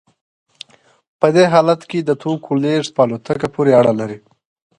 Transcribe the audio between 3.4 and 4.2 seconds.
پورې اړه لري